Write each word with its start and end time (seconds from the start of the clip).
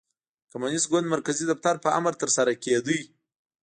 د 0.45 0.45
کمونېست 0.51 0.87
ګوند 0.91 1.07
مرکزي 1.15 1.45
دفتر 1.51 1.75
په 1.83 1.89
امر 1.97 2.13
ترسره 2.21 2.53
کېده. 2.63 2.97